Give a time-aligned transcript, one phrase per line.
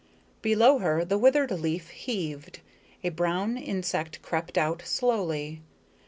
[0.41, 2.61] Below her the withered leaf heaved;
[3.03, 5.61] a brown insect crept out, slowly.